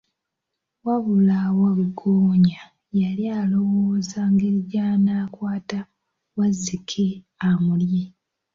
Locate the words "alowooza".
3.39-4.19